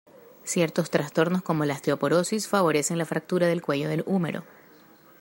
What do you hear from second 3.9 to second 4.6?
húmero.